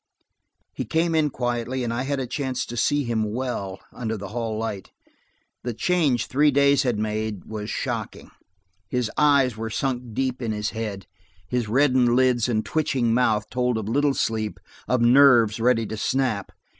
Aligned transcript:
He 0.73 0.83
came 0.83 1.13
in 1.13 1.29
quietly, 1.29 1.83
and 1.83 1.93
I 1.93 2.01
had 2.05 2.19
a 2.19 2.25
chance 2.25 2.65
to 2.65 2.75
see 2.75 3.03
him 3.03 3.23
well, 3.23 3.79
under 3.93 4.17
the 4.17 4.29
hall 4.29 4.57
light; 4.57 4.89
the 5.63 5.75
change 5.75 6.25
three 6.25 6.49
days 6.49 6.81
had 6.81 6.97
made 6.97 7.45
was 7.45 7.69
shocking. 7.69 8.31
His 8.89 9.11
eyes 9.15 9.55
were 9.55 9.69
sunk 9.69 10.15
deep 10.15 10.41
in 10.41 10.53
his 10.53 10.71
head, 10.71 11.05
his 11.47 11.69
reddened 11.69 12.15
lids 12.15 12.49
and 12.49 12.65
twitching 12.65 13.13
mouth 13.13 13.47
told 13.51 13.77
of 13.77 13.87
little 13.87 14.15
sleep, 14.15 14.59
of 14.87 15.01
nerves 15.01 15.59
ready 15.59 15.85
to 15.85 15.97
snap. 15.97 16.51